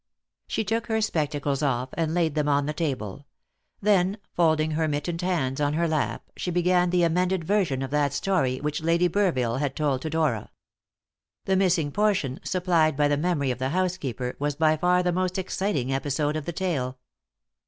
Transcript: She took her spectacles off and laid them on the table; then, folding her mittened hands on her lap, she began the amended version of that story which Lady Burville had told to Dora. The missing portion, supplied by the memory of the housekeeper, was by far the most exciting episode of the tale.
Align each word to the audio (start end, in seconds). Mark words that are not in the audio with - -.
She 0.47 0.63
took 0.63 0.87
her 0.87 0.99
spectacles 0.99 1.61
off 1.61 1.89
and 1.93 2.15
laid 2.15 2.33
them 2.33 2.49
on 2.49 2.65
the 2.65 2.73
table; 2.73 3.27
then, 3.83 4.17
folding 4.33 4.71
her 4.71 4.87
mittened 4.87 5.21
hands 5.21 5.61
on 5.61 5.73
her 5.73 5.87
lap, 5.87 6.23
she 6.35 6.49
began 6.49 6.89
the 6.89 7.03
amended 7.03 7.43
version 7.43 7.83
of 7.83 7.91
that 7.91 8.11
story 8.11 8.57
which 8.59 8.81
Lady 8.81 9.07
Burville 9.07 9.59
had 9.59 9.75
told 9.75 10.01
to 10.01 10.09
Dora. 10.09 10.49
The 11.45 11.55
missing 11.55 11.91
portion, 11.91 12.39
supplied 12.43 12.97
by 12.97 13.09
the 13.09 13.15
memory 13.15 13.51
of 13.51 13.59
the 13.59 13.69
housekeeper, 13.69 14.35
was 14.39 14.55
by 14.55 14.75
far 14.75 15.03
the 15.03 15.11
most 15.11 15.37
exciting 15.37 15.93
episode 15.93 16.35
of 16.35 16.45
the 16.45 16.51
tale. 16.53 16.97